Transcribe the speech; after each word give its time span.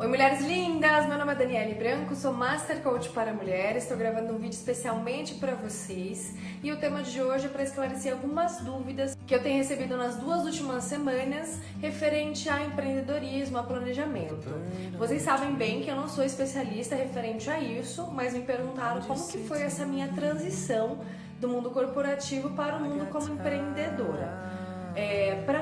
Oi, 0.00 0.06
mulheres 0.06 0.46
lindas! 0.46 1.08
Meu 1.08 1.18
nome 1.18 1.32
é 1.32 1.34
Daniele 1.34 1.74
Branco, 1.74 2.14
sou 2.14 2.32
Master 2.32 2.80
Coach 2.82 3.08
para 3.08 3.32
mulheres. 3.32 3.82
Estou 3.82 3.98
gravando 3.98 4.32
um 4.32 4.36
vídeo 4.36 4.54
especialmente 4.54 5.34
para 5.34 5.56
vocês 5.56 6.36
e 6.62 6.70
o 6.70 6.76
tema 6.76 7.02
de 7.02 7.20
hoje 7.20 7.46
é 7.46 7.48
para 7.48 7.64
esclarecer 7.64 8.12
algumas 8.12 8.60
dúvidas 8.60 9.18
que 9.26 9.34
eu 9.34 9.42
tenho 9.42 9.56
recebido 9.56 9.96
nas 9.96 10.14
duas 10.14 10.44
últimas 10.44 10.84
semanas 10.84 11.58
referente 11.80 12.48
a 12.48 12.64
empreendedorismo, 12.64 13.58
a 13.58 13.64
planejamento. 13.64 14.48
Vocês 14.96 15.22
sabem 15.22 15.52
bem 15.56 15.82
que 15.82 15.90
eu 15.90 15.96
não 15.96 16.06
sou 16.06 16.22
especialista 16.22 16.94
referente 16.94 17.50
a 17.50 17.58
isso, 17.58 18.08
mas 18.12 18.34
me 18.34 18.42
perguntaram 18.42 19.02
como 19.02 19.26
que 19.26 19.38
foi 19.38 19.62
essa 19.62 19.84
minha 19.84 20.06
transição 20.06 21.00
do 21.40 21.48
mundo 21.48 21.72
corporativo 21.72 22.50
para 22.50 22.76
o 22.76 22.80
mundo 22.84 23.06
como 23.06 23.34
empreendedora. 23.34 24.68
É, 24.94 25.42
para 25.44 25.57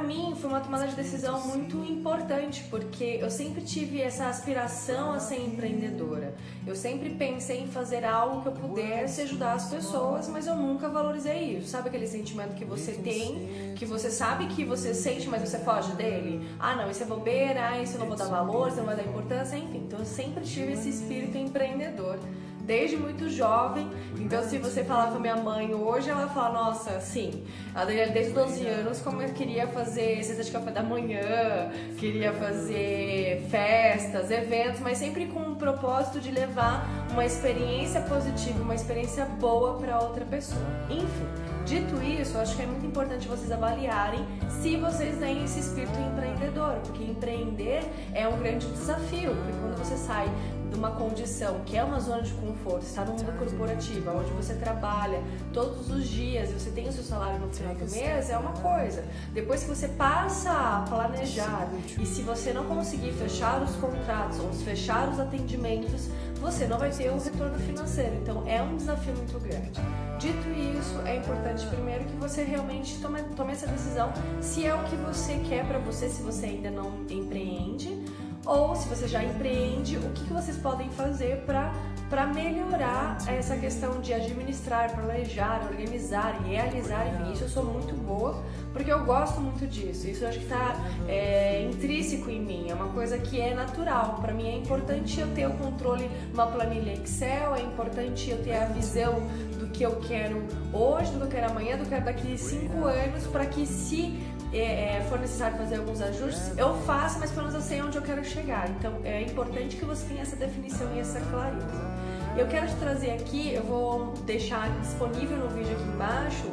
foi 0.47 0.55
uma 0.55 0.61
tomada 0.61 0.87
de 0.87 0.95
decisão 0.95 1.41
muito 1.49 1.85
importante 1.85 2.65
porque 2.71 3.19
eu 3.21 3.29
sempre 3.29 3.63
tive 3.63 4.01
essa 4.01 4.29
aspiração 4.29 5.13
a 5.13 5.19
ser 5.19 5.41
empreendedora. 5.41 6.37
Eu 6.65 6.77
sempre 6.77 7.11
pensei 7.11 7.63
em 7.63 7.67
fazer 7.67 8.05
algo 8.05 8.43
que 8.43 8.49
eu 8.49 8.53
pudesse 8.53 9.23
ajudar 9.23 9.55
as 9.55 9.69
pessoas, 9.69 10.29
mas 10.29 10.47
eu 10.47 10.55
nunca 10.55 10.89
valorizei 10.89 11.57
isso. 11.57 11.69
Sabe 11.69 11.89
aquele 11.89 12.07
sentimento 12.07 12.55
que 12.55 12.65
você 12.65 12.93
tem, 12.93 13.75
que 13.75 13.85
você 13.85 14.09
sabe 14.09 14.47
que 14.47 14.65
você 14.65 14.95
sente, 14.95 15.29
mas 15.29 15.43
você 15.43 15.59
foge 15.59 15.93
dele? 15.93 16.49
Ah, 16.61 16.77
não, 16.77 16.91
isso 16.91 17.03
é 17.03 17.07
bobeira, 17.07 17.71
ah, 17.71 17.83
isso 17.83 17.95
eu 17.95 18.01
não 18.01 18.07
vou 18.07 18.17
dar 18.17 18.27
valor, 18.27 18.69
isso 18.69 18.77
não 18.77 18.87
vai 18.87 18.97
dar 18.97 19.05
importância, 19.05 19.57
enfim. 19.57 19.83
Então 19.87 19.99
eu 19.99 20.05
sempre 20.05 20.45
tive 20.45 20.73
esse 20.73 20.89
espírito 20.89 21.37
empreendedor 21.37 22.21
desde 22.67 22.97
muito 22.97 23.31
jovem. 23.31 23.89
Então, 24.19 24.43
se 24.43 24.59
você 24.59 24.83
falar 24.83 25.11
com 25.11 25.17
a 25.17 25.21
minha 25.21 25.37
mãe 25.37 25.73
hoje, 25.73 26.11
ela 26.11 26.27
fala: 26.29 26.65
Nossa, 26.65 27.01
sim, 27.01 27.45
a 27.75 27.85
Daniela 27.85 28.11
desde 28.11 28.33
12 28.33 28.67
anos, 28.67 29.01
como 29.01 29.23
eu 29.23 29.33
queria 29.33 29.67
fazer 29.69 30.23
cesta 30.25 30.43
de 30.43 30.51
café 30.51 30.71
da 30.73 30.83
manhã, 30.83 31.71
queria 31.97 32.33
fazer 32.33 33.47
festas, 33.49 34.31
eventos, 34.31 34.81
mas 34.81 34.99
sempre 34.99 35.27
com 35.27 35.53
o 35.53 35.57
propósito 35.57 36.21
de 36.21 36.31
levar 36.31 36.87
uma 37.13 37.25
experiência 37.25 38.01
positiva, 38.03 38.63
uma 38.63 38.75
experiência 38.75 39.25
boa 39.25 39.79
para 39.79 40.01
outra 40.01 40.25
pessoa. 40.25 40.67
Enfim. 40.91 41.57
Dito 41.67 42.01
isso, 42.01 42.39
acho 42.39 42.55
que 42.55 42.63
é 42.63 42.67
muito 42.67 42.87
importante 42.87 43.27
vocês 43.27 43.51
avaliarem 43.51 44.25
se 44.49 44.77
vocês 44.77 45.19
têm 45.19 45.43
esse 45.43 45.59
espírito 45.59 45.99
empreendedor, 45.99 46.75
porque 46.85 47.03
empreender 47.03 47.83
é 48.15 48.29
um 48.29 48.39
grande 48.39 48.69
desafio, 48.69 49.35
porque 49.35 49.53
quando 49.61 49.77
você 49.77 49.97
sai 49.97 50.31
de 50.71 50.77
uma 50.77 50.91
condição 50.91 51.61
que 51.65 51.77
é 51.77 51.85
uma 51.85 52.01
zona 52.01 52.23
de 52.23 52.33
conforto, 52.35 52.83
está 52.83 53.05
no 53.05 53.13
mundo 53.13 53.39
corporativo, 53.39 54.11
onde 54.11 54.31
você 54.33 54.55
trabalha 54.55 55.23
todos 55.53 55.91
os 55.91 56.07
dias 56.09 56.51
e 56.51 56.55
você 56.55 56.71
tem 56.71 56.89
o 56.89 56.93
seu 56.93 57.05
salário 57.05 57.39
no 57.39 57.53
final 57.53 57.75
do 57.75 57.91
mês, 57.91 58.31
é 58.31 58.39
uma 58.39 58.53
coisa. 58.53 59.05
Depois 59.33 59.63
que 59.63 59.69
você 59.69 59.89
passa 59.89 60.51
a 60.51 60.85
planejar 60.89 61.69
e 61.99 62.07
se 62.07 62.23
você 62.23 62.53
não 62.53 62.65
conseguir 62.67 63.13
fechar 63.13 63.63
os 63.63 63.75
contratos 63.77 64.39
ou 64.41 64.53
fechar 64.53 65.09
os 65.09 65.21
atendimentos, 65.21 66.09
você 66.41 66.67
não 66.67 66.79
vai 66.79 66.91
ter 66.91 67.11
o 67.11 67.19
retorno 67.19 67.59
financeiro. 67.59 68.15
Então 68.23 68.43
é 68.47 68.61
um 68.63 68.77
desafio 68.77 69.15
muito 69.15 69.39
grande. 69.41 69.81
Dito 70.19 70.49
isso, 70.49 71.01
é 71.05 71.17
importante 71.17 71.67
primeiro 71.67 72.05
que 72.05 72.17
você 72.17 72.43
realmente 72.43 72.99
tome, 73.01 73.23
tome 73.37 73.53
essa 73.53 73.67
decisão 73.67 74.13
se 74.41 74.65
é 74.65 74.75
o 74.75 74.83
que 74.85 74.97
você 74.97 75.39
quer 75.49 75.67
para 75.67 75.79
você, 75.79 76.09
se 76.09 76.23
você 76.23 76.47
ainda 76.47 76.71
não 76.71 77.05
empreende 77.11 78.03
ou 78.47 78.77
se 78.77 78.89
você 78.89 79.09
já 79.09 79.23
empreende, 79.25 79.97
o 79.97 80.11
que, 80.13 80.25
que 80.25 80.33
vocês 80.33 80.57
podem 80.57 80.89
fazer 80.91 81.45
para 81.45 82.27
melhorar 82.29 83.19
essa 83.27 83.57
questão 83.57 84.01
de 84.01 84.15
administrar, 84.15 84.95
planejar, 84.95 85.67
organizar 85.69 86.41
realizar. 86.45 87.09
Enfim, 87.09 87.33
isso 87.33 87.45
eu 87.45 87.49
sou 87.49 87.65
muito 87.65 87.93
boa 87.95 88.41
porque 88.73 88.93
eu 88.93 89.05
gosto 89.05 89.41
muito 89.41 89.67
disso. 89.67 90.07
Isso 90.07 90.23
eu 90.23 90.29
acho 90.29 90.39
que 90.39 90.45
está 90.45 90.77
é, 91.09 91.63
intrínseco 91.63 92.31
em 92.31 92.41
mim, 92.41 92.71
é 92.71 92.75
uma 92.75 92.89
coisa 92.89 93.19
que 93.19 93.41
é 93.41 93.53
natural. 93.53 94.19
Para 94.21 94.33
mim 94.33 94.47
é 94.47 94.57
importante 94.57 95.19
eu 95.19 95.27
ter 95.35 95.47
o 95.49 95.55
controle 95.55 96.09
numa 96.31 96.47
planilha 96.47 96.93
Excel, 96.93 97.55
é 97.57 97.63
importante 97.63 98.31
eu 98.31 98.43
ter 98.45 98.55
a 98.57 98.67
visão 98.67 99.27
do 99.59 99.67
que 99.69 99.83
eu 99.83 99.97
quero 100.01 100.47
hoje, 100.73 101.11
do 101.13 101.19
que 101.19 101.25
eu 101.25 101.29
quero 101.29 101.51
amanhã, 101.51 101.77
do 101.77 101.79
que 101.79 101.87
eu 101.87 101.91
quero 101.91 102.05
daqui 102.05 102.39
cinco 102.39 102.85
anos, 102.85 103.27
para 103.27 103.47
que 103.47 103.67
se 103.67 104.17
é, 104.59 104.99
é, 104.99 105.07
for 105.09 105.19
necessário 105.19 105.57
fazer 105.57 105.77
alguns 105.77 106.01
ajustes, 106.01 106.57
eu 106.57 106.75
faço, 106.83 107.19
mas 107.19 107.31
pelo 107.31 107.47
menos 107.47 107.55
eu 107.55 107.61
sei 107.61 107.83
onde 107.83 107.97
eu 107.97 108.03
quero 108.03 108.25
chegar. 108.25 108.69
Então 108.71 109.01
é 109.05 109.23
importante 109.23 109.77
que 109.77 109.85
você 109.85 110.07
tenha 110.07 110.23
essa 110.23 110.37
definição 110.37 110.95
e 110.95 111.01
essa 111.01 111.21
clareza. 111.21 111.67
Eu 112.37 112.47
quero 112.49 112.67
te 112.67 112.75
trazer 112.77 113.13
aqui, 113.13 113.55
eu 113.55 113.63
vou 113.63 114.13
deixar 114.25 114.69
disponível 114.81 115.39
no 115.39 115.49
vídeo 115.49 115.73
aqui 115.73 115.85
embaixo 115.85 116.53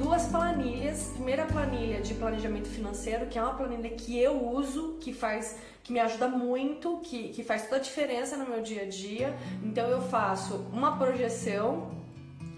duas 0.00 0.26
planilhas. 0.26 1.10
Primeira 1.14 1.44
planilha 1.44 2.00
de 2.00 2.14
planejamento 2.14 2.68
financeiro, 2.68 3.26
que 3.26 3.38
é 3.38 3.42
uma 3.42 3.54
planilha 3.54 3.90
que 3.90 4.18
eu 4.18 4.48
uso, 4.48 4.96
que 5.00 5.12
faz, 5.12 5.58
que 5.84 5.92
me 5.92 6.00
ajuda 6.00 6.26
muito, 6.26 6.98
que, 6.98 7.28
que 7.28 7.44
faz 7.44 7.64
toda 7.64 7.76
a 7.76 7.80
diferença 7.80 8.36
no 8.36 8.48
meu 8.48 8.62
dia 8.62 8.82
a 8.82 8.88
dia. 8.88 9.36
Então 9.62 9.88
eu 9.88 10.00
faço 10.00 10.66
uma 10.72 10.96
projeção 10.96 11.90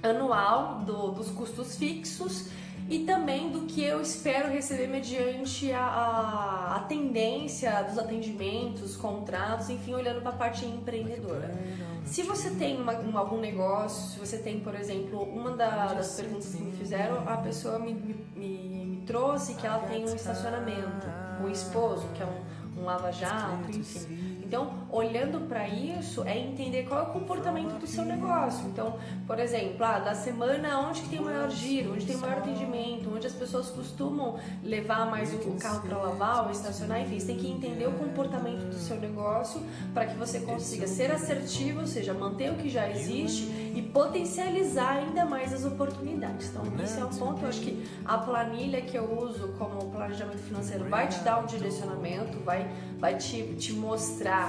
anual 0.03 0.81
do, 0.81 1.11
dos 1.11 1.31
custos 1.31 1.77
fixos 1.77 2.49
e 2.93 3.07
também 3.07 3.51
do 3.51 3.63
que 3.63 3.83
eu 3.83 4.03
espero 4.03 4.51
receber 4.51 4.87
mediante 4.87 5.73
a, 5.73 5.83
a, 5.83 6.77
a 6.77 6.81
tendência 6.81 7.83
dos 7.85 7.99
atendimentos, 7.99 8.97
contratos, 8.97 9.71
enfim, 9.71 9.95
olhando 9.95 10.21
para 10.21 10.31
a 10.31 10.37
parte 10.37 10.67
empreendedora. 10.67 11.57
Se 12.05 12.23
você 12.23 12.51
tem 12.51 12.79
uma, 12.79 12.93
um, 12.99 13.17
algum 13.17 13.41
negócio, 13.41 14.13
se 14.13 14.19
você 14.19 14.37
tem, 14.37 14.61
por 14.61 14.75
exemplo, 14.75 15.23
uma 15.23 15.57
da, 15.57 15.95
das 15.95 16.15
perguntas 16.17 16.55
que 16.55 16.63
me 16.63 16.73
fizeram, 16.73 17.27
a 17.27 17.39
pessoa 17.39 17.79
me, 17.79 17.95
me, 17.95 18.15
me 18.37 19.03
trouxe 19.07 19.55
que 19.55 19.67
ela 19.67 19.79
tem 19.87 20.03
um 20.03 20.15
estacionamento 20.15 21.07
o 21.43 21.49
esposo, 21.49 22.07
que 22.15 22.23
é 22.23 22.27
um, 22.27 22.81
um 22.83 22.85
lava-jato, 22.85 23.71
enfim. 23.71 24.22
Então, 24.53 24.71
olhando 24.91 25.49
para 25.49 25.67
isso, 25.67 26.23
é 26.25 26.39
entender 26.39 26.83
qual 26.83 27.01
é 27.01 27.03
o 27.05 27.07
comportamento 27.07 27.81
do 27.81 27.87
seu 27.87 28.05
negócio. 28.05 28.67
Então, 28.67 28.99
por 29.27 29.39
exemplo, 29.39 29.83
ah, 29.83 29.99
da 29.99 30.15
semana 30.15 30.79
onde 30.79 31.01
tem 31.05 31.21
o 31.21 31.25
maior 31.25 31.49
giro, 31.49 31.95
onde 31.95 32.05
tem 32.05 32.17
o 32.17 32.19
maior 32.19 32.37
atendimento, 32.37 33.11
onde 33.11 33.27
as 33.27 33.33
pessoas 33.33 33.71
costumam 33.71 34.39
levar 34.63 35.11
mais 35.11 35.33
o 35.33 35.39
carro 35.53 35.81
para 35.89 35.97
lavar 35.97 36.45
ou 36.45 36.51
estacionar, 36.51 37.01
enfim, 37.01 37.19
você 37.19 37.29
tem 37.29 37.37
que 37.39 37.51
entender 37.51 37.87
o 37.87 37.93
comportamento 37.93 38.69
do 38.69 38.75
seu 38.75 38.99
negócio 38.99 39.63
para 39.95 40.05
que 40.05 40.17
você 40.17 40.41
consiga 40.41 40.87
ser 40.87 41.11
assertivo, 41.11 41.81
ou 41.81 41.87
seja, 41.87 42.13
manter 42.13 42.53
o 42.53 42.57
que 42.57 42.69
já 42.69 42.91
existe 42.91 43.45
e 43.75 43.81
potencializar 43.81 44.99
ainda 44.99 45.25
mais 45.25 45.55
as 45.55 45.65
oportunidades. 45.65 46.51
Então, 46.51 46.63
isso 46.85 47.01
é 47.01 47.05
um 47.07 47.09
ponto, 47.09 47.41
eu 47.41 47.49
acho 47.49 47.61
que 47.63 47.83
a 48.05 48.19
planilha 48.19 48.83
que 48.83 48.99
eu 48.99 49.19
uso 49.19 49.49
como 49.59 49.91
planejamento 49.91 50.43
financeiro 50.43 50.85
vai 50.91 51.09
te 51.09 51.21
dar 51.21 51.43
um 51.43 51.47
direcionamento, 51.47 52.39
vai, 52.41 52.71
vai 52.99 53.17
te, 53.17 53.55
te 53.55 53.73
mostrar 53.73 54.42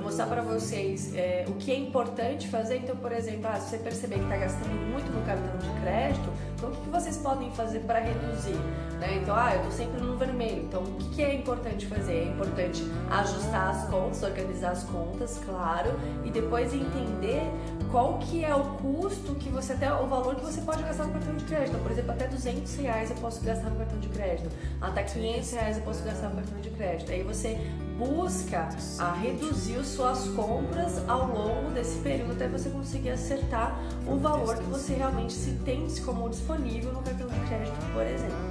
mostrar, 0.00 0.24
é 0.24 0.28
para 0.28 0.42
vocês 0.42 1.14
é, 1.14 1.44
o 1.48 1.54
que 1.54 1.70
é 1.70 1.78
importante 1.78 2.48
fazer. 2.48 2.78
Então, 2.78 2.96
por 2.96 3.12
exemplo, 3.12 3.48
ah, 3.52 3.56
se 3.56 3.70
você 3.70 3.78
perceber 3.78 4.16
que 4.16 4.22
está 4.22 4.36
gastando 4.36 4.74
muito 4.90 5.10
no 5.12 5.24
cartão 5.24 5.56
de 5.58 5.80
crédito, 5.80 6.30
então 6.54 6.68
o 6.70 6.72
que, 6.72 6.80
que 6.82 6.90
vocês 6.90 7.16
podem 7.18 7.50
fazer 7.52 7.80
para 7.80 8.00
reduzir? 8.00 8.56
Né? 8.98 9.20
Então, 9.22 9.34
ah, 9.36 9.52
eu 9.54 9.60
estou 9.60 9.72
sempre 9.72 10.00
no 10.00 10.16
vermelho. 10.16 10.62
Então, 10.64 10.82
o 10.82 10.94
que, 10.96 11.08
que 11.16 11.22
é 11.22 11.34
importante 11.34 11.86
fazer? 11.86 12.14
É 12.14 12.24
importante 12.24 12.82
ajustar 13.10 13.70
as 13.70 13.88
contas, 13.88 14.22
organizar 14.22 14.70
as 14.72 14.84
contas, 14.84 15.40
claro, 15.44 15.90
e 16.24 16.30
depois 16.30 16.74
entender 16.74 17.42
qual 17.90 18.18
que 18.18 18.44
é 18.44 18.54
o 18.54 18.64
custo 18.76 19.34
que 19.34 19.48
você 19.48 19.72
até 19.72 19.92
o 19.92 20.06
valor 20.06 20.34
que 20.34 20.44
você 20.44 20.60
pode 20.60 20.82
gastar 20.82 21.06
no 21.06 21.12
cartão 21.12 21.34
de 21.34 21.44
crédito. 21.44 21.78
Por 21.82 21.90
exemplo, 21.90 22.12
até 22.12 22.26
200 22.26 22.74
reais 22.76 23.10
eu 23.10 23.16
posso 23.16 23.42
gastar 23.42 23.70
no 23.70 23.76
cartão 23.76 23.98
de 23.98 24.08
crédito, 24.08 24.50
até 24.80 25.02
500 25.02 25.52
reais 25.52 25.76
eu 25.78 25.82
posso 25.82 26.04
gastar 26.04 26.28
no 26.28 26.36
cartão 26.36 26.60
de 26.60 26.70
crédito. 26.70 27.10
Aí 27.10 27.22
você 27.22 27.58
busca 27.98 28.68
a 28.98 29.12
reduzir 29.12 29.84
suas 29.84 30.28
compras 30.28 31.02
ao 31.08 31.26
longo 31.26 31.70
desse 31.70 31.98
período 31.98 32.32
até 32.32 32.46
você 32.48 32.70
conseguir 32.70 33.10
acertar 33.10 33.78
o 34.06 34.16
valor 34.16 34.56
que 34.56 34.64
você 34.64 34.94
realmente 34.94 35.32
se 35.32 35.52
tem 35.64 35.86
como 36.04 36.28
disponível 36.28 36.92
no 36.92 37.02
cartão 37.02 37.26
de 37.26 37.40
crédito, 37.40 37.92
por 37.92 38.06
exemplo. 38.06 38.47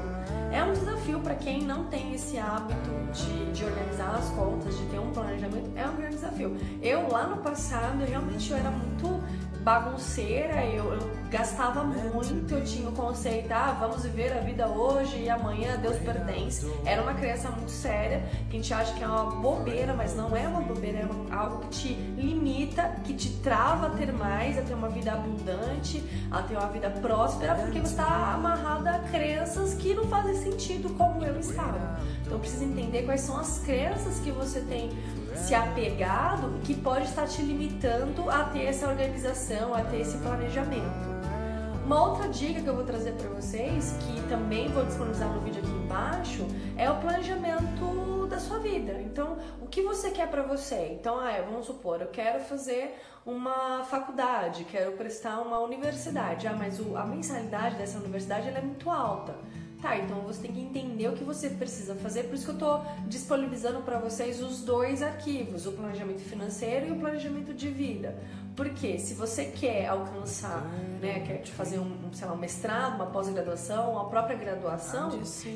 É 0.57 0.63
um 0.63 0.73
desafio 0.73 1.19
para 1.19 1.35
quem 1.35 1.61
não 1.61 1.83
tem 1.83 2.15
esse 2.15 2.39
hábito 2.39 2.89
de, 3.13 3.51
de, 3.51 3.63
organizar 3.63 4.15
as 4.15 4.27
contas, 4.29 4.75
de 4.75 4.85
ter 4.87 4.97
um 4.97 5.11
planejamento, 5.11 5.69
é 5.75 5.85
um 5.85 5.95
grande 5.95 6.15
desafio. 6.15 6.57
Eu 6.81 7.07
lá 7.11 7.27
no 7.27 7.37
passado 7.43 8.03
realmente 8.03 8.49
eu 8.49 8.57
era 8.57 8.71
muito 8.71 9.23
bagunceira, 9.67 10.63
eu, 10.63 10.93
eu, 10.93 11.11
gastava 11.29 11.83
muito, 11.83 12.53
eu 12.53 12.63
tinha 12.63 12.87
o 12.87 12.93
conceito, 12.93 13.51
ah, 13.51 13.75
vamos 13.77 14.01
viver 14.01 14.31
a 14.31 14.39
vida 14.39 14.65
hoje 14.65 15.23
e 15.23 15.29
amanhã 15.29 15.75
Deus 15.75 15.97
pertence. 15.97 16.65
Era 16.85 17.01
uma 17.01 17.13
crença 17.13 17.49
muito 17.49 17.69
séria, 17.69 18.23
que 18.49 18.55
a 18.55 18.59
gente 18.61 18.73
acha 18.73 18.93
que 18.93 19.03
é 19.03 19.07
uma 19.07 19.25
bobeira, 19.25 19.93
mas 19.93 20.15
não 20.15 20.33
é 20.37 20.47
uma 20.47 20.61
bobeira, 20.61 20.99
é 20.99 21.35
algo 21.35 21.65
que 21.65 21.67
te 21.67 21.93
limita, 22.15 22.95
que 23.03 23.13
te 23.13 23.29
trava 23.43 23.87
a 23.87 23.89
ter 23.89 24.13
mais, 24.13 24.57
a 24.57 24.61
ter 24.61 24.73
uma 24.73 24.87
vida 24.87 25.11
abundante, 25.11 26.01
a 26.31 26.41
ter 26.41 26.55
uma 26.55 26.69
vida 26.69 26.89
próspera, 26.89 27.55
porque 27.55 27.81
você 27.81 27.91
está 27.91 28.35
amarrada 28.35 28.91
a 28.91 28.99
crenças 28.99 29.73
que 29.73 29.93
não 29.93 30.07
fazem 30.07 30.35
sentido 30.37 30.91
como 30.91 31.25
eu 31.25 31.37
estava. 31.37 31.99
Então 32.25 32.39
precisa 32.39 32.63
entender 32.63 33.03
quais 33.03 33.19
são 33.19 33.37
as 33.37 33.59
crenças 33.59 34.17
que 34.19 34.31
você 34.31 34.61
tem 34.61 34.91
se 35.37 35.53
apegado 35.55 36.59
que 36.63 36.73
pode 36.73 37.05
estar 37.05 37.27
te 37.27 37.41
limitando 37.41 38.29
a 38.29 38.43
ter 38.45 38.65
essa 38.65 38.87
organização, 38.87 39.73
a 39.73 39.81
ter 39.81 40.01
esse 40.01 40.17
planejamento. 40.17 41.17
Uma 41.85 42.09
outra 42.09 42.27
dica 42.27 42.61
que 42.61 42.67
eu 42.67 42.75
vou 42.75 42.83
trazer 42.83 43.13
para 43.13 43.29
vocês, 43.29 43.95
que 44.01 44.27
também 44.27 44.67
vou 44.67 44.83
disponibilizar 44.83 45.31
no 45.31 45.39
vídeo 45.39 45.61
aqui 45.63 45.71
embaixo, 45.71 46.45
é 46.75 46.91
o 46.91 46.99
planejamento 46.99 48.27
da 48.27 48.39
sua 48.39 48.59
vida. 48.59 48.93
Então, 49.01 49.37
o 49.61 49.67
que 49.67 49.81
você 49.81 50.11
quer 50.11 50.29
para 50.29 50.43
você? 50.43 50.97
Então, 50.99 51.17
ah, 51.17 51.41
vamos 51.45 51.65
supor, 51.65 52.01
eu 52.01 52.07
quero 52.07 52.43
fazer 52.43 52.99
uma 53.25 53.85
faculdade, 53.85 54.65
quero 54.65 54.93
prestar 54.93 55.39
uma 55.39 55.59
universidade. 55.59 56.45
Ah, 56.45 56.55
mas 56.57 56.77
a 56.93 57.05
mensalidade 57.05 57.75
dessa 57.75 57.97
universidade 57.99 58.49
é 58.49 58.61
muito 58.61 58.89
alta. 58.89 59.35
Tá, 59.81 59.95
então 59.95 60.21
você 60.21 60.41
tem 60.41 60.51
que 60.51 60.59
entender 60.59 61.07
o 61.07 61.13
que 61.13 61.23
você 61.23 61.51
precisa 61.51 61.93
fazer, 61.93 62.23
por 62.23 62.33
isso 62.33 62.45
que 62.45 62.49
eu 62.49 62.55
estou 62.55 62.83
disponibilizando 63.05 63.81
para 63.81 63.99
vocês 63.99 64.41
os 64.41 64.63
dois 64.63 65.03
arquivos, 65.03 65.67
o 65.67 65.71
planejamento 65.71 66.21
financeiro 66.21 66.87
e 66.87 66.91
o 66.91 66.95
planejamento 66.99 67.53
de 67.53 67.69
vida. 67.69 68.17
Porque 68.55 68.97
se 68.97 69.13
você 69.13 69.45
quer 69.45 69.85
alcançar, 69.85 70.63
né, 70.99 71.19
quer 71.19 71.45
fazer 71.45 71.77
um, 71.77 72.11
sei 72.11 72.27
lá, 72.27 72.33
um 72.33 72.37
mestrado, 72.37 72.95
uma 72.95 73.05
pós-graduação, 73.05 73.91
uma 73.91 74.09
própria 74.09 74.35
graduação, 74.35 75.11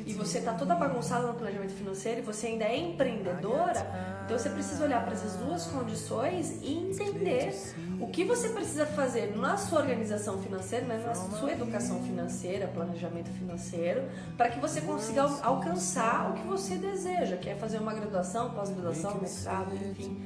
e 0.06 0.12
você 0.12 0.38
está 0.38 0.54
toda 0.54 0.76
bagunçada 0.76 1.26
no 1.26 1.34
planejamento 1.34 1.72
financeiro 1.72 2.20
e 2.20 2.22
você 2.22 2.46
ainda 2.46 2.64
é 2.64 2.78
empreendedora, 2.78 3.84
então 4.24 4.38
você 4.38 4.50
precisa 4.50 4.84
olhar 4.84 5.02
para 5.04 5.14
essas 5.14 5.34
duas 5.34 5.66
condições 5.66 6.62
e 6.62 6.74
entender 6.74 7.52
o 8.02 8.08
que 8.08 8.24
você 8.24 8.48
precisa 8.48 8.84
fazer 8.84 9.36
na 9.36 9.56
sua 9.56 9.78
organização 9.78 10.36
financeira, 10.42 10.86
né, 10.86 11.02
na 11.06 11.14
sua 11.14 11.52
educação 11.52 12.02
financeira, 12.02 12.66
planejamento 12.66 13.30
financeiro, 13.30 14.02
para 14.36 14.50
que 14.50 14.58
você 14.58 14.80
consiga 14.80 15.22
alcançar 15.42 16.30
o 16.30 16.34
que 16.34 16.46
você 16.46 16.74
deseja, 16.74 17.36
que 17.36 17.48
é 17.48 17.54
fazer 17.54 17.78
uma 17.78 17.94
graduação, 17.94 18.50
pós-graduação, 18.50 19.20
mestrado, 19.20 19.72
enfim. 19.74 20.20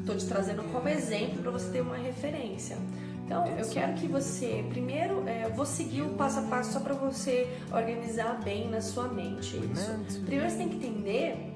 Estou 0.00 0.16
te 0.16 0.26
trazendo 0.26 0.62
como 0.72 0.88
exemplo 0.88 1.42
para 1.42 1.50
você 1.50 1.70
ter 1.70 1.80
uma 1.80 1.96
referência. 1.96 2.76
Então, 3.24 3.46
eu 3.46 3.66
quero 3.66 3.94
que 3.94 4.06
você, 4.06 4.62
primeiro, 4.68 5.26
é, 5.26 5.48
vou 5.48 5.64
seguir 5.64 6.02
o 6.02 6.10
passo 6.10 6.40
a 6.40 6.42
passo 6.42 6.72
só 6.72 6.80
para 6.80 6.92
você 6.92 7.48
organizar 7.72 8.42
bem 8.42 8.68
na 8.68 8.82
sua 8.82 9.08
mente 9.08 9.56
isso. 9.56 10.20
Primeiro, 10.26 10.50
você 10.50 10.58
tem 10.58 10.68
que 10.68 10.76
entender 10.76 11.54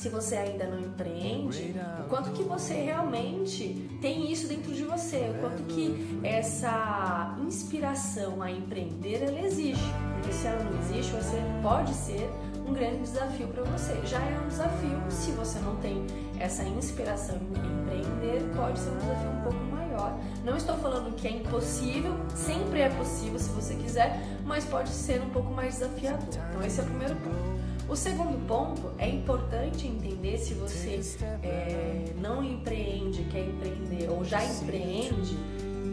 se 0.00 0.08
você 0.08 0.34
ainda 0.34 0.64
não 0.64 0.80
empreende, 0.80 1.74
o 2.02 2.08
quanto 2.08 2.30
que 2.30 2.42
você 2.42 2.72
realmente 2.72 3.86
tem 4.00 4.32
isso 4.32 4.48
dentro 4.48 4.72
de 4.72 4.82
você, 4.82 5.30
o 5.36 5.40
quanto 5.40 5.62
que 5.64 6.18
essa 6.24 7.36
inspiração 7.42 8.40
a 8.40 8.50
empreender 8.50 9.22
ela 9.22 9.38
existe. 9.40 9.84
Porque 10.14 10.32
se 10.32 10.46
ela 10.46 10.64
não 10.64 10.80
existe, 10.80 11.12
você 11.12 11.36
pode 11.62 11.92
ser 11.92 12.30
um 12.66 12.72
grande 12.72 13.02
desafio 13.02 13.48
para 13.48 13.62
você. 13.64 13.94
Já 14.06 14.18
é 14.20 14.40
um 14.42 14.48
desafio 14.48 14.98
se 15.10 15.32
você 15.32 15.58
não 15.58 15.76
tem 15.76 16.06
essa 16.38 16.64
inspiração 16.64 17.36
em 17.36 17.82
empreender, 17.82 18.50
pode 18.56 18.78
ser 18.78 18.88
um 18.88 18.96
desafio 18.96 19.30
um 19.30 19.42
pouco 19.42 19.64
maior. 19.64 20.18
Não 20.42 20.56
estou 20.56 20.78
falando 20.78 21.14
que 21.14 21.28
é 21.28 21.32
impossível, 21.32 22.16
sempre 22.34 22.80
é 22.80 22.88
possível 22.88 23.38
se 23.38 23.50
você 23.50 23.74
quiser, 23.74 24.18
mas 24.46 24.64
pode 24.64 24.88
ser 24.88 25.20
um 25.20 25.28
pouco 25.28 25.52
mais 25.52 25.74
desafiador. 25.74 26.26
Então, 26.48 26.62
esse 26.62 26.80
é 26.80 26.84
o 26.84 26.86
primeiro 26.86 27.16
ponto. 27.16 27.59
O 27.90 27.96
segundo 27.96 28.38
ponto 28.46 28.92
é 28.98 29.08
importante 29.08 29.88
entender 29.88 30.38
se 30.38 30.54
você 30.54 31.00
é, 31.42 32.04
não 32.20 32.40
empreende, 32.40 33.24
quer 33.24 33.48
empreender 33.48 34.08
ou 34.08 34.24
já 34.24 34.44
empreende 34.44 35.36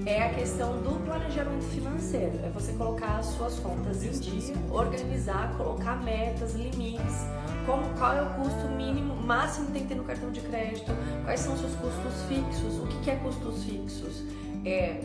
é 0.06 0.24
a 0.24 0.30
questão 0.36 0.80
do 0.84 1.04
planejamento 1.04 1.66
financeiro. 1.66 2.40
É 2.46 2.50
você 2.52 2.74
colocar 2.74 3.18
as 3.18 3.26
suas 3.26 3.58
contas 3.58 4.04
em 4.04 4.12
dia, 4.12 4.54
organizar, 4.70 5.58
colocar 5.58 5.96
metas, 6.04 6.54
limites, 6.54 7.26
como, 7.66 7.90
qual 7.98 8.14
é 8.14 8.22
o 8.22 8.30
custo 8.36 8.70
mínimo, 8.78 9.16
máximo 9.16 9.72
tem 9.72 9.82
que 9.82 9.88
ter 9.88 9.96
no 9.96 10.04
cartão 10.04 10.32
de 10.32 10.42
crédito, 10.42 10.92
quais 11.24 11.40
são 11.40 11.56
os 11.56 11.62
seus 11.62 11.74
custos 11.78 12.22
fixos, 12.30 12.78
o 12.80 12.86
que, 12.86 13.00
que 13.02 13.10
é 13.10 13.16
custos 13.16 13.64
fixos? 13.64 14.24
É, 14.64 15.02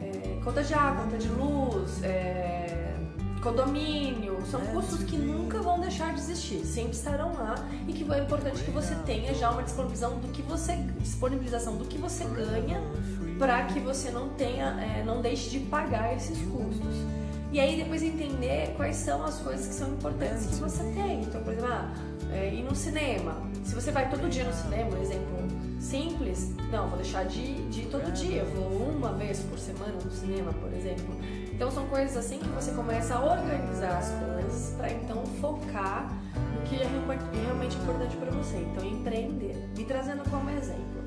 é, 0.00 0.40
conta 0.44 0.62
de 0.62 0.72
água, 0.74 1.02
conta 1.02 1.18
de 1.18 1.28
luz, 1.28 2.04
é, 2.04 2.65
condomínio, 3.46 4.38
são 4.50 4.60
custos 4.66 5.04
que 5.04 5.16
nunca 5.16 5.60
vão 5.60 5.78
deixar 5.78 6.12
de 6.12 6.18
existir, 6.18 6.66
sempre 6.66 6.92
estarão 6.92 7.32
lá 7.34 7.54
e 7.86 7.92
que 7.92 8.12
é 8.12 8.18
importante 8.18 8.64
que 8.64 8.72
você 8.72 8.92
tenha 9.06 9.32
já 9.34 9.50
uma 9.50 9.62
disponibilização 9.62 10.18
do 10.18 10.28
que 10.32 10.42
você, 10.42 10.74
disponibilização 10.98 11.76
do 11.76 11.84
que 11.84 11.96
você 11.96 12.24
ganha 12.24 12.82
para 13.38 13.64
que 13.66 13.78
você 13.78 14.10
não 14.10 14.30
tenha, 14.30 14.80
é, 14.80 15.04
não 15.04 15.22
deixe 15.22 15.48
de 15.50 15.60
pagar 15.60 16.16
esses 16.16 16.36
custos. 16.48 16.96
E 17.52 17.60
aí 17.60 17.76
depois 17.76 18.02
entender 18.02 18.74
quais 18.76 18.96
são 18.96 19.24
as 19.24 19.38
coisas 19.38 19.68
que 19.68 19.74
são 19.74 19.90
importantes 19.90 20.46
que 20.46 20.56
você 20.56 20.82
tem. 20.94 21.22
Então, 21.22 21.40
por 21.42 21.52
exemplo, 21.52 21.72
ah, 21.72 21.94
é, 22.32 22.52
ir 22.52 22.64
no 22.64 22.74
cinema. 22.74 23.40
Se 23.64 23.74
você 23.74 23.92
vai 23.92 24.10
todo 24.10 24.28
dia 24.28 24.42
no 24.42 24.52
cinema, 24.52 24.96
um 24.96 25.02
exemplo 25.02 25.36
simples, 25.78 26.52
não, 26.72 26.88
vou 26.88 26.98
deixar 26.98 27.24
de, 27.24 27.54
de 27.68 27.82
ir 27.82 27.86
todo 27.86 28.12
dia. 28.12 28.42
Eu 28.42 28.46
vou 28.68 28.88
uma 28.88 29.12
vez 29.12 29.38
por 29.40 29.58
semana 29.58 29.92
no 29.92 30.10
cinema, 30.10 30.52
por 30.54 30.72
exemplo. 30.72 31.14
Então 31.56 31.70
são 31.70 31.86
coisas 31.86 32.18
assim 32.18 32.38
que 32.38 32.48
você 32.48 32.70
começa 32.72 33.14
a 33.14 33.24
organizar 33.24 33.96
as 33.96 34.10
coisas 34.10 34.74
para 34.76 34.92
então 34.92 35.24
focar 35.40 36.06
no 36.54 36.60
que 36.68 36.76
é 36.76 36.86
realmente 37.44 37.74
importante 37.78 38.14
para 38.18 38.30
você. 38.30 38.58
Então 38.58 38.84
empreender. 38.86 39.56
Me 39.74 39.86
trazendo 39.86 40.22
como 40.28 40.50
exemplo. 40.50 41.02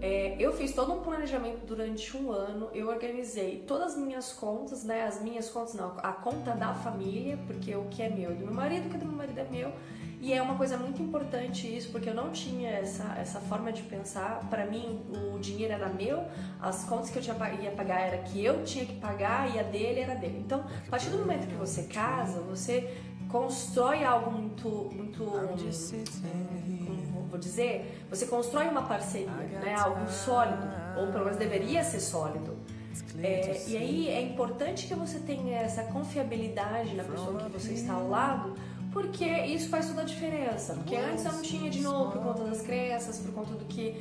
É, 0.00 0.34
eu 0.40 0.50
fiz 0.54 0.72
todo 0.72 0.94
um 0.94 1.00
planejamento 1.00 1.66
durante 1.66 2.16
um 2.16 2.32
ano, 2.32 2.70
eu 2.72 2.88
organizei 2.88 3.64
todas 3.66 3.92
as 3.92 3.98
minhas 3.98 4.32
contas, 4.32 4.82
né? 4.82 5.04
As 5.04 5.20
minhas 5.20 5.50
contas 5.50 5.74
não, 5.74 5.94
a 5.98 6.12
conta 6.12 6.52
da 6.52 6.72
família, 6.72 7.38
porque 7.46 7.76
o 7.76 7.84
que 7.84 8.02
é 8.02 8.08
meu 8.08 8.30
é 8.30 8.34
do 8.34 8.46
meu 8.46 8.54
marido, 8.54 8.86
o 8.86 8.88
que 8.88 8.96
é 8.96 8.98
do 8.98 9.04
meu 9.04 9.14
marido 9.14 9.38
é 9.38 9.44
meu. 9.44 9.72
E 10.22 10.32
é 10.32 10.40
uma 10.40 10.54
coisa 10.54 10.76
muito 10.76 11.02
importante 11.02 11.66
isso, 11.66 11.90
porque 11.90 12.08
eu 12.08 12.14
não 12.14 12.30
tinha 12.30 12.70
essa, 12.70 13.12
essa 13.18 13.40
forma 13.40 13.72
de 13.72 13.82
pensar. 13.82 14.38
Para 14.48 14.64
mim, 14.64 15.00
o 15.12 15.40
dinheiro 15.40 15.72
era 15.72 15.88
meu, 15.88 16.24
as 16.60 16.84
contas 16.84 17.10
que 17.10 17.18
eu 17.18 17.22
tinha, 17.22 17.36
ia 17.60 17.72
pagar 17.72 18.00
era 18.00 18.18
que 18.18 18.42
eu 18.42 18.62
tinha 18.62 18.86
que 18.86 18.94
pagar 19.00 19.52
e 19.52 19.58
a 19.58 19.64
dele 19.64 19.98
era 19.98 20.14
dele. 20.14 20.38
Então, 20.38 20.60
a 20.86 20.90
partir 20.90 21.10
do 21.10 21.18
momento 21.18 21.48
que 21.48 21.56
você 21.56 21.82
casa, 21.82 22.40
você 22.40 22.96
constrói 23.28 24.04
algo 24.04 24.30
muito, 24.30 24.68
muito 24.94 25.24
vou 27.28 27.40
dizer, 27.40 28.06
você 28.08 28.26
constrói 28.26 28.68
uma 28.68 28.82
parceria, 28.82 29.26
né? 29.28 29.74
algo 29.74 30.08
sólido, 30.08 30.68
ou 30.98 31.08
pelo 31.08 31.24
menos 31.24 31.36
deveria 31.36 31.82
ser 31.82 31.98
sólido. 31.98 32.56
É, 33.22 33.62
e 33.66 33.76
aí 33.76 34.08
é 34.08 34.20
importante 34.20 34.86
que 34.86 34.94
você 34.94 35.18
tenha 35.18 35.58
essa 35.58 35.82
confiabilidade 35.84 36.94
na 36.94 37.04
pessoa 37.04 37.38
que 37.38 37.50
você 37.50 37.72
está 37.72 37.94
ao 37.94 38.08
lado, 38.08 38.54
porque 38.92 39.24
isso 39.24 39.68
faz 39.68 39.88
toda 39.88 40.02
a 40.02 40.04
diferença. 40.04 40.74
Porque 40.74 40.96
antes 40.96 41.24
eu 41.24 41.32
não 41.32 41.42
tinha 41.42 41.70
de 41.70 41.80
novo 41.80 42.12
por 42.12 42.22
conta 42.22 42.44
das 42.44 42.62
crenças, 42.62 43.18
por 43.18 43.32
conta 43.32 43.54
do 43.54 43.64
que 43.64 43.96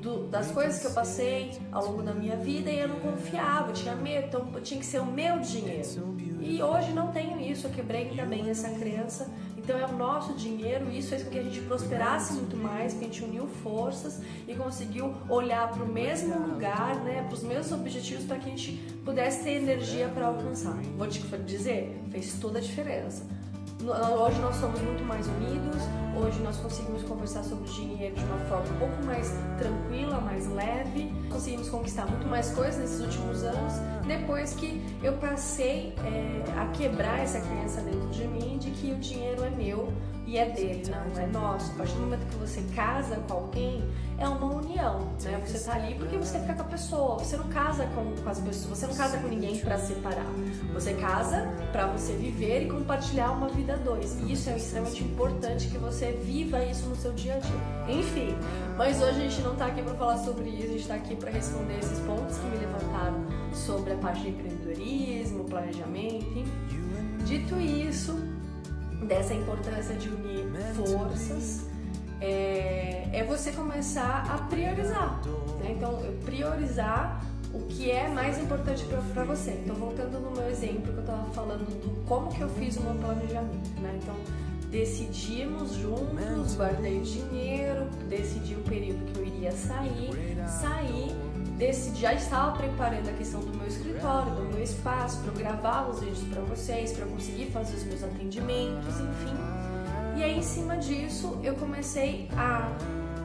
do, 0.00 0.26
das 0.28 0.50
coisas 0.50 0.80
que 0.80 0.86
eu 0.86 0.92
passei 0.92 1.52
ao 1.70 1.84
longo 1.84 2.02
da 2.02 2.14
minha 2.14 2.36
vida 2.36 2.70
e 2.70 2.78
eu 2.78 2.88
não 2.88 3.00
confiava, 3.00 3.68
eu 3.68 3.74
tinha 3.74 3.94
medo, 3.94 4.28
então 4.28 4.60
tinha 4.62 4.80
que 4.80 4.86
ser 4.86 4.98
o 4.98 5.04
meu 5.04 5.38
dinheiro. 5.40 6.16
E 6.40 6.62
hoje 6.62 6.92
não 6.92 7.12
tenho 7.12 7.38
isso, 7.38 7.66
eu 7.66 7.70
quebrei 7.70 8.08
também 8.16 8.48
essa 8.48 8.70
crença 8.70 9.30
então 9.62 9.78
é 9.78 9.86
o 9.86 9.92
nosso 9.92 10.32
dinheiro, 10.32 10.90
e 10.90 10.98
isso 10.98 11.10
fez 11.10 11.22
com 11.22 11.30
que 11.30 11.38
a 11.38 11.42
gente 11.42 11.60
prosperasse 11.60 12.32
muito 12.32 12.56
mais, 12.56 12.94
que 12.94 13.04
a 13.04 13.06
gente 13.06 13.22
uniu 13.22 13.46
forças 13.46 14.20
e 14.48 14.54
conseguiu 14.54 15.14
olhar 15.28 15.70
para 15.70 15.84
o 15.84 15.86
mesmo 15.86 16.34
lugar, 16.44 16.96
né, 17.04 17.22
para 17.22 17.34
os 17.34 17.42
mesmos 17.42 17.70
objetivos, 17.70 18.24
para 18.24 18.38
que 18.38 18.46
a 18.46 18.50
gente 18.56 18.72
pudesse 19.04 19.44
ter 19.44 19.52
energia 19.52 20.08
para 20.08 20.26
alcançar. 20.26 20.74
Vou 20.96 21.06
te 21.06 21.20
dizer, 21.46 22.02
fez 22.10 22.32
toda 22.40 22.58
a 22.58 22.60
diferença. 22.62 23.24
Hoje 23.82 24.38
nós 24.40 24.56
somos 24.56 24.78
muito 24.82 25.02
mais 25.04 25.26
unidos, 25.26 25.82
hoje 26.14 26.38
nós 26.40 26.58
conseguimos 26.58 27.02
conversar 27.02 27.42
sobre 27.42 27.66
dinheiro 27.70 28.14
de 28.14 28.24
uma 28.24 28.36
forma 28.40 28.70
um 28.74 28.78
pouco 28.78 29.04
mais 29.06 29.32
tranquila, 29.56 30.20
mais 30.20 30.46
leve, 30.48 31.10
conseguimos 31.30 31.70
conquistar 31.70 32.04
muito 32.04 32.26
mais 32.26 32.50
coisas 32.50 32.78
nesses 32.78 33.00
últimos 33.00 33.42
anos, 33.42 33.74
depois 34.06 34.52
que 34.52 34.82
eu 35.02 35.14
passei 35.14 35.94
é, 36.04 36.60
a 36.60 36.66
quebrar 36.72 37.20
essa 37.20 37.40
crença 37.40 37.80
dentro 37.80 38.08
de 38.10 38.28
mim 38.28 38.58
de 38.58 38.70
que 38.70 38.92
o 38.92 38.96
dinheiro 38.96 39.42
é 39.44 39.50
meu 39.50 39.90
e 40.30 40.38
é 40.38 40.48
dele, 40.48 40.84
não 40.88 41.20
é 41.20 41.26
nosso. 41.26 41.72
A 41.72 41.74
partir 41.74 41.94
do 41.94 42.02
momento 42.02 42.24
que 42.28 42.36
você 42.36 42.62
casa 42.72 43.16
com 43.26 43.34
alguém, 43.34 43.82
é 44.16 44.28
uma 44.28 44.54
união, 44.54 45.08
né? 45.24 45.42
Você 45.44 45.58
tá 45.58 45.74
ali 45.74 45.96
porque 45.96 46.16
você 46.16 46.38
fica 46.38 46.54
com 46.54 46.62
a 46.62 46.66
pessoa, 46.66 47.18
você 47.18 47.36
não 47.36 47.48
casa 47.48 47.84
com, 47.86 48.14
com 48.22 48.30
as 48.30 48.38
pessoas, 48.38 48.78
você 48.78 48.86
não 48.86 48.94
casa 48.94 49.18
com 49.18 49.26
ninguém 49.26 49.58
para 49.58 49.76
separar. 49.76 50.26
Você 50.72 50.94
casa 50.94 51.52
para 51.72 51.88
você 51.88 52.12
viver 52.12 52.66
e 52.66 52.68
compartilhar 52.70 53.32
uma 53.32 53.48
vida 53.48 53.72
a 53.72 53.76
dois. 53.76 54.20
E 54.20 54.34
isso 54.34 54.48
é 54.50 54.56
extremamente 54.56 55.02
importante 55.02 55.66
que 55.66 55.78
você 55.78 56.12
viva 56.12 56.62
isso 56.62 56.88
no 56.88 56.94
seu 56.94 57.12
dia 57.12 57.34
a 57.34 57.38
dia. 57.38 57.98
Enfim, 57.98 58.36
mas 58.78 59.02
hoje 59.02 59.10
a 59.10 59.28
gente 59.28 59.40
não 59.40 59.56
tá 59.56 59.66
aqui 59.66 59.82
para 59.82 59.94
falar 59.94 60.18
sobre 60.18 60.48
isso, 60.48 60.64
a 60.64 60.76
gente 60.76 60.86
tá 60.86 60.94
aqui 60.94 61.16
para 61.16 61.30
responder 61.32 61.76
esses 61.80 61.98
pontos 62.00 62.38
que 62.38 62.46
me 62.46 62.58
levantaram 62.58 63.26
sobre 63.52 63.94
a 63.94 63.96
parte 63.96 64.20
de 64.20 64.28
empreendedorismo, 64.28 65.42
planejamento, 65.42 66.38
enfim. 66.38 66.44
Dito 67.24 67.60
isso, 67.60 68.16
dessa 69.02 69.34
importância 69.34 69.94
de 69.94 70.08
unir 70.08 70.46
forças, 70.74 71.66
é, 72.20 73.08
é 73.12 73.24
você 73.24 73.52
começar 73.52 74.26
a 74.30 74.38
priorizar. 74.48 75.20
Né? 75.60 75.72
Então, 75.76 76.00
priorizar 76.24 77.24
o 77.52 77.60
que 77.66 77.90
é 77.90 78.08
mais 78.08 78.38
importante 78.38 78.84
para 79.12 79.24
você. 79.24 79.52
Então, 79.64 79.74
voltando 79.74 80.20
no 80.20 80.30
meu 80.30 80.48
exemplo 80.48 80.92
que 80.92 80.98
eu 80.98 81.00
estava 81.00 81.24
falando 81.32 81.66
do 81.66 82.04
como 82.06 82.28
que 82.28 82.40
eu 82.40 82.48
fiz 82.50 82.76
o 82.76 82.82
meu 82.82 82.94
planejamento. 82.94 83.80
Né? 83.80 83.98
Então, 84.00 84.14
decidimos 84.70 85.72
juntos, 85.72 86.54
guardei 86.54 86.98
o 86.98 87.02
dinheiro, 87.02 87.86
decidi 88.08 88.54
o 88.54 88.62
período 88.62 89.04
que 89.12 89.18
eu 89.18 89.26
iria 89.26 89.50
sair, 89.50 90.10
saí, 90.46 91.16
decidi, 91.60 92.00
já 92.00 92.14
estava 92.14 92.56
preparando 92.56 93.10
a 93.10 93.12
questão 93.12 93.40
do 93.40 93.54
meu 93.56 93.66
escritório, 93.66 94.32
do 94.34 94.44
meu 94.44 94.62
espaço, 94.62 95.22
para 95.22 95.32
gravar 95.34 95.88
os 95.90 96.00
vídeos 96.00 96.24
para 96.24 96.40
vocês, 96.40 96.92
para 96.92 97.06
conseguir 97.06 97.50
fazer 97.50 97.76
os 97.76 97.84
meus 97.84 98.02
atendimentos, 98.02 98.98
enfim. 98.98 99.36
E 100.16 100.24
aí, 100.24 100.38
em 100.38 100.42
cima 100.42 100.78
disso, 100.78 101.38
eu 101.44 101.54
comecei 101.54 102.28
a 102.34 102.74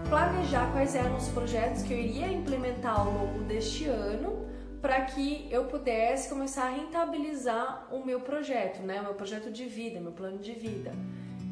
planejar 0.10 0.70
quais 0.74 0.96
eram 0.96 1.16
os 1.16 1.30
projetos 1.30 1.82
que 1.84 1.94
eu 1.94 1.98
iria 1.98 2.28
implementar 2.28 3.00
ao 3.00 3.12
longo 3.12 3.40
deste 3.46 3.86
ano 3.86 4.46
para 4.82 5.02
que 5.02 5.48
eu 5.50 5.64
pudesse 5.66 6.30
começar 6.30 6.66
a 6.66 6.70
rentabilizar 6.70 7.88
o 7.90 8.06
meu 8.06 8.20
projeto, 8.20 8.84
né? 8.84 9.00
O 9.00 9.04
meu 9.06 9.14
projeto 9.14 9.50
de 9.50 9.66
vida, 9.66 10.00
meu 10.00 10.12
plano 10.12 10.38
de 10.38 10.52
vida. 10.52 10.92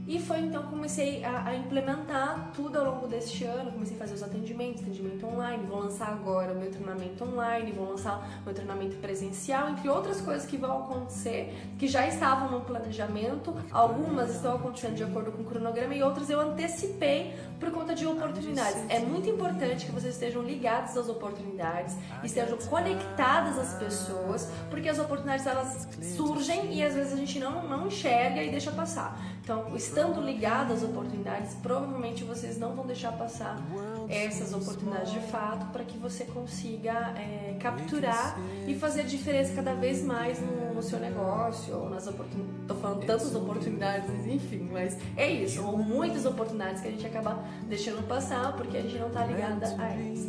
E 0.05 0.19
foi 0.19 0.39
então 0.39 0.63
que 0.63 0.69
comecei 0.69 1.23
a, 1.23 1.47
a, 1.47 1.55
implementar 1.55 2.51
tudo 2.53 2.77
ao 2.77 2.85
longo 2.85 3.07
deste 3.07 3.45
ano. 3.45 3.71
Comecei 3.71 3.95
a 3.95 3.99
fazer 3.99 4.13
os 4.13 4.23
atendimentos, 4.23 4.81
atendimento 4.81 5.25
online. 5.25 5.65
Vou 5.65 5.79
lançar 5.79 6.09
agora 6.09 6.51
o 6.51 6.55
meu 6.55 6.69
treinamento 6.69 7.23
online, 7.23 7.71
vou 7.71 7.89
lançar 7.89 8.41
o 8.41 8.45
meu 8.45 8.53
treinamento 8.53 8.97
presencial, 8.97 9.69
entre 9.69 9.87
outras 9.87 10.19
coisas 10.19 10.45
que 10.45 10.57
vão 10.57 10.83
acontecer, 10.83 11.53
que 11.79 11.87
já 11.87 12.05
estavam 12.05 12.51
no 12.51 12.65
planejamento. 12.65 13.55
Algumas 13.71 14.35
estão 14.35 14.55
acontecendo 14.55 14.95
de 14.95 15.03
acordo 15.03 15.31
com 15.31 15.41
o 15.41 15.45
cronograma 15.45 15.95
e 15.95 16.03
outras 16.03 16.29
eu 16.29 16.39
antecipei 16.41 17.33
por 17.57 17.71
conta 17.71 17.95
de 17.95 18.05
oportunidades. 18.05 18.83
É 18.89 18.99
muito 18.99 19.29
importante 19.29 19.85
que 19.85 19.91
vocês 19.93 20.15
estejam 20.15 20.41
ligados 20.41 20.97
às 20.97 21.07
oportunidades, 21.07 21.95
estejam 22.21 22.57
conectadas 22.57 23.57
às 23.57 23.73
pessoas, 23.75 24.51
porque 24.69 24.89
as 24.89 24.99
oportunidades 24.99 25.47
elas 25.47 25.87
surgem 26.17 26.73
e 26.73 26.83
às 26.83 26.93
vezes 26.93 27.13
a 27.13 27.15
gente 27.15 27.39
não, 27.39 27.65
não 27.69 27.87
enxerga 27.87 28.43
e 28.43 28.51
deixa 28.51 28.69
passar. 28.71 29.17
Então, 29.43 29.75
estando 29.75 30.21
ligado 30.21 30.71
às 30.71 30.83
oportunidades, 30.83 31.53
provavelmente 31.55 32.23
vocês 32.23 32.57
não 32.57 32.73
vão 32.73 32.85
deixar 32.87 33.11
passar 33.11 33.61
essas 34.07 34.53
oportunidades 34.53 35.11
de 35.11 35.19
fato 35.19 35.65
para 35.65 35.83
que 35.83 35.97
você 35.97 36.23
consiga 36.23 37.13
é, 37.17 37.57
capturar 37.59 38.39
e 38.65 38.73
fazer 38.73 39.03
diferença 39.03 39.53
cada 39.53 39.73
vez 39.73 40.01
mais 40.01 40.39
no, 40.39 40.73
no 40.73 40.81
seu 40.81 40.97
negócio 40.97 41.75
ou 41.75 41.89
nas 41.89 42.07
oportunidades. 42.07 42.61
Estou 42.61 42.77
falando 42.77 43.05
tantas 43.05 43.35
oportunidades, 43.35 44.09
enfim, 44.25 44.69
mas 44.71 44.97
é 45.17 45.29
isso. 45.29 45.57
São 45.57 45.75
muitas 45.75 46.25
oportunidades 46.25 46.81
que 46.81 46.87
a 46.87 46.91
gente 46.91 47.05
acaba 47.05 47.43
deixando 47.67 48.07
passar 48.07 48.55
porque 48.55 48.77
a 48.77 48.81
gente 48.81 48.97
não 48.97 49.07
está 49.07 49.25
ligada 49.25 49.75
a 49.77 49.89
elas. 49.89 50.25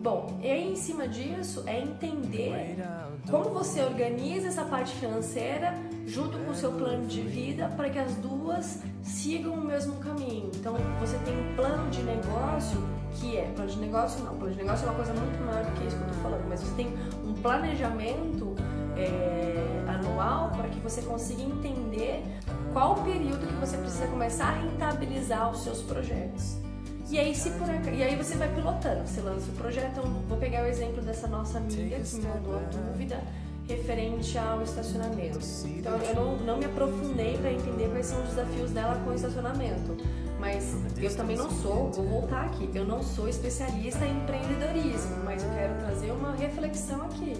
Bom, 0.00 0.36
e 0.42 0.50
aí 0.50 0.72
em 0.72 0.76
cima 0.76 1.06
disso 1.06 1.62
é 1.64 1.80
entender 1.80 2.76
como 3.30 3.50
você 3.50 3.82
organiza 3.82 4.48
essa 4.48 4.64
parte 4.64 4.96
financeira 4.96 5.78
junto 6.08 6.38
com 6.38 6.50
o 6.50 6.54
seu 6.54 6.72
plano 6.72 7.06
de 7.06 7.20
vida 7.20 7.68
para 7.76 7.90
que 7.90 7.98
as 7.98 8.14
duas 8.16 8.80
sigam 9.02 9.52
o 9.52 9.64
mesmo 9.64 9.96
caminho. 9.96 10.50
Então, 10.54 10.74
você 10.98 11.18
tem 11.18 11.38
um 11.38 11.54
plano 11.54 11.90
de 11.90 12.02
negócio 12.02 12.82
que 13.12 13.36
é 13.36 13.50
plano 13.54 13.70
de 13.70 13.78
negócio 13.78 14.24
não, 14.24 14.36
plano 14.36 14.54
de 14.54 14.58
negócio 14.58 14.86
é 14.86 14.90
uma 14.90 14.96
coisa 14.96 15.12
muito 15.12 15.44
maior 15.44 15.64
do 15.64 15.72
que 15.72 15.86
isso 15.86 15.96
que 15.96 16.02
eu 16.02 16.08
estou 16.08 16.22
falando, 16.22 16.48
mas 16.48 16.60
você 16.60 16.74
tem 16.74 16.94
um 17.24 17.34
planejamento 17.34 18.54
é, 18.96 19.84
anual 19.86 20.50
para 20.50 20.68
que 20.68 20.80
você 20.80 21.02
consiga 21.02 21.42
entender 21.42 22.24
qual 22.72 22.92
o 22.92 23.04
período 23.04 23.46
que 23.46 23.54
você 23.54 23.76
precisa 23.76 24.06
começar 24.06 24.48
a 24.48 24.52
rentabilizar 24.52 25.50
os 25.50 25.62
seus 25.62 25.82
projetos. 25.82 26.56
E 27.10 27.18
aí, 27.18 27.34
se 27.34 27.50
por 27.52 27.68
e 27.68 28.02
aí 28.02 28.16
você 28.16 28.34
vai 28.34 28.54
pilotando, 28.54 29.06
você 29.06 29.22
lança 29.22 29.50
o 29.50 29.54
projeto. 29.54 29.92
Então, 29.92 30.04
vou 30.28 30.36
pegar 30.36 30.64
o 30.64 30.66
exemplo 30.66 31.02
dessa 31.02 31.26
nossa 31.26 31.56
amiga 31.56 31.98
que 31.98 32.16
me 32.16 32.26
mandou 32.26 32.56
a 32.56 32.60
dúvida 32.60 33.18
referente 33.68 34.36
ao 34.38 34.62
estacionamento. 34.62 35.38
Então 35.66 35.96
eu 35.98 36.14
não, 36.14 36.36
não 36.38 36.56
me 36.56 36.64
aprofundei 36.64 37.36
para 37.36 37.52
entender 37.52 37.88
quais 37.90 38.06
são 38.06 38.22
os 38.22 38.30
desafios 38.30 38.70
dela 38.70 39.00
com 39.04 39.10
o 39.10 39.14
estacionamento. 39.14 39.96
Mas 40.40 40.76
eu 40.96 41.14
também 41.16 41.36
não 41.36 41.50
sou, 41.50 41.90
vou 41.90 42.04
voltar 42.04 42.46
aqui, 42.46 42.70
eu 42.72 42.84
não 42.84 43.02
sou 43.02 43.28
especialista 43.28 44.06
em 44.06 44.16
empreendedorismo, 44.18 45.16
mas 45.24 45.42
eu 45.42 45.50
quero 45.50 45.74
trazer 45.80 46.12
uma 46.12 46.32
reflexão 46.32 47.02
aqui. 47.02 47.34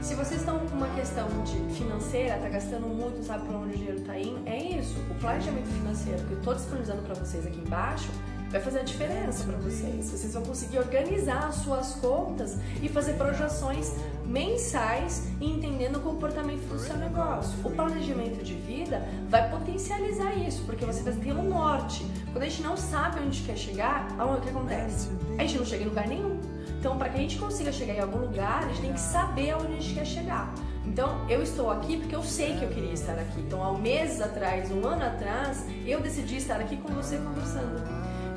Se 0.00 0.14
vocês 0.14 0.40
estão 0.40 0.58
com 0.58 0.76
uma 0.76 0.88
questão 0.90 1.28
de 1.44 1.74
financeira, 1.74 2.38
tá 2.38 2.48
gastando 2.48 2.86
muito, 2.86 3.24
sabe 3.24 3.46
para 3.46 3.58
onde 3.58 3.74
o 3.74 3.76
dinheiro 3.76 3.98
está 3.98 4.18
indo, 4.18 4.40
é 4.46 4.56
isso. 4.56 4.96
O 5.10 5.14
planejamento 5.16 5.66
financeiro 5.66 6.24
que 6.24 6.32
eu 6.32 6.38
estou 6.38 6.54
disponibilizando 6.54 7.02
para 7.02 7.14
vocês 7.14 7.46
aqui 7.46 7.58
embaixo 7.58 8.08
vai 8.50 8.60
fazer 8.60 8.80
a 8.80 8.82
diferença 8.82 9.44
para 9.44 9.58
vocês. 9.58 10.10
Vocês 10.10 10.32
vão 10.32 10.42
conseguir 10.42 10.78
organizar 10.78 11.48
as 11.48 11.56
suas 11.56 11.94
contas 11.96 12.56
e 12.82 12.88
fazer 12.88 13.14
projeções 13.14 13.92
mensais 14.28 15.26
e 15.40 15.50
entendendo 15.50 15.96
o 15.96 16.00
comportamento 16.00 16.68
do 16.68 16.78
seu 16.78 16.96
negócio. 16.96 17.58
O 17.64 17.70
planejamento 17.70 18.44
de 18.44 18.54
vida 18.54 19.02
vai 19.28 19.50
potencializar 19.50 20.34
isso, 20.34 20.62
porque 20.64 20.84
você 20.84 21.02
vai 21.02 21.14
ter 21.14 21.32
um 21.32 21.48
norte. 21.48 22.06
Quando 22.32 22.42
a 22.42 22.48
gente 22.48 22.62
não 22.62 22.76
sabe 22.76 23.20
onde 23.20 23.40
quer 23.40 23.56
chegar, 23.56 24.08
o 24.20 24.40
que 24.40 24.50
acontece? 24.50 25.08
A 25.38 25.42
gente 25.42 25.58
não 25.58 25.64
chega 25.64 25.84
em 25.84 25.88
lugar 25.88 26.06
nenhum. 26.06 26.38
Então, 26.78 26.96
para 26.96 27.08
que 27.08 27.16
a 27.16 27.20
gente 27.20 27.38
consiga 27.38 27.72
chegar 27.72 27.94
em 27.94 28.00
algum 28.00 28.18
lugar, 28.18 28.62
a 28.64 28.68
gente 28.68 28.82
tem 28.82 28.92
que 28.92 29.00
saber 29.00 29.50
aonde 29.50 29.72
a 29.72 29.80
gente 29.80 29.94
quer 29.94 30.06
chegar. 30.06 30.54
Então, 30.84 31.28
eu 31.28 31.42
estou 31.42 31.70
aqui 31.70 31.96
porque 31.96 32.14
eu 32.14 32.22
sei 32.22 32.56
que 32.56 32.64
eu 32.64 32.68
queria 32.68 32.92
estar 32.92 33.14
aqui. 33.14 33.40
Então, 33.40 33.62
há 33.64 33.76
meses 33.76 34.20
atrás, 34.20 34.70
um 34.70 34.86
ano 34.86 35.04
atrás, 35.04 35.66
eu 35.84 36.00
decidi 36.00 36.36
estar 36.36 36.60
aqui 36.60 36.76
com 36.76 36.88
você 36.92 37.16
conversando. 37.16 37.82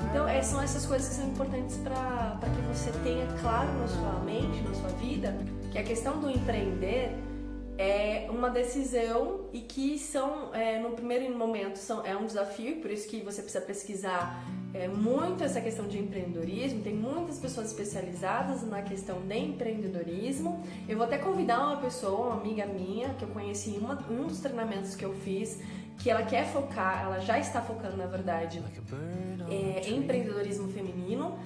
Então, 0.10 0.28
é, 0.28 0.42
são 0.42 0.62
essas 0.62 0.86
coisas 0.86 1.08
que 1.10 1.16
são 1.16 1.28
importantes 1.28 1.78
para 1.78 2.38
que 2.42 2.62
você 2.76 2.92
tenha 3.04 3.28
claro 3.40 3.72
na 3.80 3.88
sua 3.88 4.20
mente, 4.26 4.62
na 4.62 4.74
sua 4.74 4.90
vida, 4.98 5.38
que 5.72 5.78
a 5.78 5.84
questão 5.84 6.20
do 6.20 6.30
empreender 6.30 7.16
é 7.78 8.28
uma 8.30 8.50
decisão 8.50 9.46
e 9.54 9.62
que 9.62 9.98
são, 9.98 10.54
é, 10.54 10.78
no 10.78 10.92
primeiro 10.92 11.36
momento, 11.36 11.78
são, 11.78 12.06
é 12.06 12.16
um 12.16 12.26
desafio, 12.26 12.76
por 12.82 12.92
isso 12.92 13.08
que 13.08 13.22
você 13.22 13.42
precisa 13.42 13.64
pesquisar 13.64 14.46
é, 14.74 14.88
muito 14.88 15.44
essa 15.44 15.62
questão 15.62 15.88
de 15.88 15.98
empreendedorismo. 15.98 16.84
Tem 16.84 16.94
muitas 16.94 17.40
pessoas 17.40 17.68
especializadas 17.68 18.62
na 18.64 18.82
questão 18.82 19.22
de 19.22 19.38
empreendedorismo. 19.38 20.62
Eu 20.88 20.98
vou 20.98 21.06
até 21.08 21.18
convidar 21.18 21.60
uma 21.66 21.78
pessoa, 21.78 22.28
uma 22.28 22.42
amiga 22.42 22.66
minha, 22.66 23.10
que 23.16 23.24
eu 23.24 23.30
conheci 23.30 23.72
em 23.72 23.78
uma, 23.80 23.98
um 24.12 24.28
dos 24.28 24.40
treinamentos 24.42 24.94
que 24.94 25.06
eu 25.06 25.14
fiz, 25.14 25.60
que 25.98 26.10
ela 26.10 26.24
quer 26.24 26.46
focar, 26.48 27.04
ela 27.04 27.20
já 27.20 27.40
está 27.40 27.62
focando 27.62 27.96
na 27.96 28.08
verdade 28.08 28.62
é, 29.50 29.90
em 29.90 29.98
empreendedorismo 29.98 30.68
feminino 30.70 31.38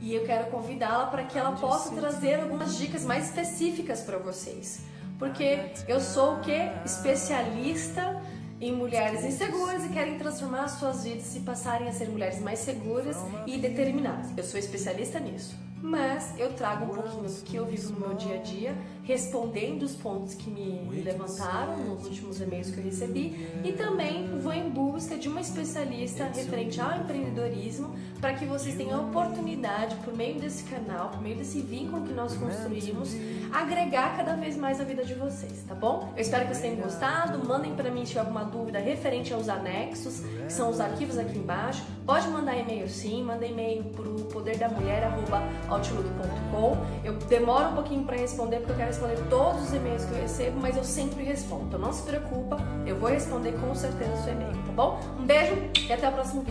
e 0.00 0.14
eu 0.14 0.24
quero 0.24 0.50
convidá-la 0.50 1.06
para 1.06 1.24
que 1.24 1.38
ela 1.38 1.52
possa 1.52 1.94
trazer 1.94 2.40
algumas 2.40 2.76
dicas 2.78 3.04
mais 3.04 3.26
específicas 3.26 4.00
para 4.00 4.18
vocês. 4.18 4.80
Porque 5.18 5.72
eu 5.86 6.00
sou 6.00 6.36
o 6.36 6.40
que? 6.40 6.56
Especialista 6.84 8.20
em 8.60 8.72
mulheres 8.72 9.24
inseguras 9.24 9.84
e 9.84 9.88
querem 9.88 10.18
transformar 10.18 10.68
suas 10.68 11.04
vidas 11.04 11.34
e 11.36 11.40
passarem 11.40 11.88
a 11.88 11.92
ser 11.92 12.08
mulheres 12.08 12.40
mais 12.40 12.58
seguras 12.60 13.16
e 13.46 13.58
determinadas. 13.58 14.36
Eu 14.36 14.44
sou 14.44 14.58
especialista 14.58 15.18
nisso 15.18 15.56
mas 15.82 16.38
eu 16.38 16.52
trago 16.52 16.84
um 16.84 16.88
pouquinho 16.88 17.22
do 17.22 17.42
que 17.42 17.56
eu 17.56 17.64
vivo 17.64 17.92
no 17.92 18.00
meu 18.00 18.14
dia 18.14 18.34
a 18.34 18.38
dia, 18.38 18.76
respondendo 19.10 19.82
os 19.82 19.96
pontos 19.96 20.34
que 20.34 20.48
me 20.48 21.02
levantaram 21.02 21.78
nos 21.78 22.04
últimos 22.04 22.40
e-mails 22.40 22.70
que 22.70 22.78
eu 22.78 22.84
recebi 22.84 23.60
e 23.64 23.72
também 23.72 24.38
vou 24.38 24.52
em 24.52 24.70
busca 24.70 25.16
de 25.16 25.28
uma 25.28 25.40
especialista 25.40 26.26
referente 26.26 26.80
ao 26.80 26.96
empreendedorismo 26.96 27.92
para 28.20 28.34
que 28.34 28.44
vocês 28.44 28.76
tenham 28.76 29.00
a 29.00 29.02
oportunidade, 29.02 29.96
por 30.04 30.14
meio 30.14 30.38
desse 30.38 30.62
canal, 30.64 31.08
por 31.08 31.20
meio 31.20 31.34
desse 31.36 31.60
vínculo 31.60 32.06
que 32.06 32.12
nós 32.12 32.36
construímos, 32.36 33.16
agregar 33.50 34.16
cada 34.16 34.36
vez 34.36 34.56
mais 34.56 34.80
a 34.80 34.84
vida 34.84 35.04
de 35.04 35.14
vocês, 35.14 35.64
tá 35.66 35.74
bom? 35.74 36.12
Eu 36.14 36.22
espero 36.22 36.46
que 36.46 36.54
vocês 36.54 36.62
tenham 36.62 36.76
gostado. 36.76 37.44
Mandem 37.44 37.74
para 37.74 37.90
mim 37.90 38.04
se 38.04 38.10
tiver 38.10 38.20
alguma 38.20 38.44
dúvida 38.44 38.78
referente 38.78 39.32
aos 39.32 39.48
anexos, 39.48 40.20
que 40.20 40.52
são 40.52 40.70
os 40.70 40.78
arquivos 40.80 41.18
aqui 41.18 41.36
embaixo. 41.38 41.82
Pode 42.04 42.28
mandar 42.28 42.56
e-mail 42.56 42.88
sim, 42.88 43.24
manda 43.24 43.44
e-mail 43.46 43.82
para 43.84 44.08
o 44.08 44.24
poderdamulher.outlook.com. 44.24 46.76
Eu 47.02 47.14
demoro 47.14 47.70
um 47.70 47.74
pouquinho 47.74 48.04
para 48.04 48.16
responder 48.16 48.58
porque 48.58 48.72
eu 48.72 48.76
quero 48.76 48.90
responder 49.00 49.16
todos 49.30 49.62
os 49.62 49.72
e-mails 49.72 50.04
que 50.04 50.12
eu 50.12 50.20
recebo, 50.20 50.60
mas 50.60 50.76
eu 50.76 50.84
sempre 50.84 51.24
respondo. 51.24 51.66
Então 51.66 51.78
não 51.78 51.92
se 51.92 52.02
preocupa, 52.02 52.58
eu 52.86 52.96
vou 52.96 53.08
responder 53.08 53.52
com 53.52 53.74
certeza 53.74 54.12
o 54.12 54.24
seu 54.24 54.32
e-mail, 54.32 54.52
tá 54.66 54.72
bom? 54.72 55.00
Um 55.18 55.24
beijo 55.24 55.54
e 55.88 55.92
até 55.92 56.08
o 56.08 56.12
próximo 56.12 56.42
vídeo. 56.42 56.48